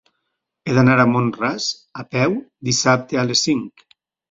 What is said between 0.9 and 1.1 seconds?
a